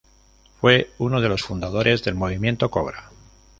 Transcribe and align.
Fue 0.59 0.89
uno 0.97 1.21
de 1.21 1.29
los 1.29 1.43
fundadores 1.43 2.03
del 2.03 2.15
movimiento 2.15 2.71
Cobra. 2.71 3.11